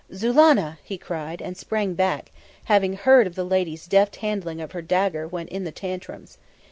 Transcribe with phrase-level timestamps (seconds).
[0.11, 2.31] "Zulannah!" he cried, and sprang back,
[2.63, 6.39] having heard of the lady's deft handling of her dagger when in the tantrums.